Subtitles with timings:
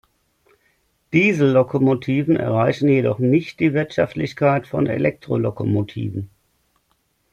[1.13, 6.31] Diesellokomotiven erreichen jedoch nicht die Wirtschaftlichkeit von Elektrolokomotiven.